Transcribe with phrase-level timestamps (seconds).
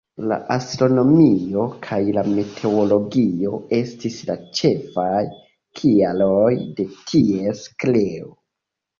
[0.29, 5.19] La astronomio kaj la meteologio estis la ĉefaj
[5.81, 8.33] kialoj de ties kreo.